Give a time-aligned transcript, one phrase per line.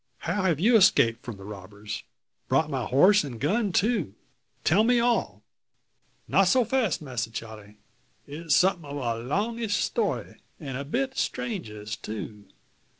[0.25, 2.01] How have you escaped from the robbers?
[2.47, 4.15] Brought my horse and gun too!
[4.63, 5.43] Tell me all!"
[6.27, 7.75] "Not so fass, Masser Charle.
[8.25, 12.45] It's something o' a longish story, an' a bit strangeish too.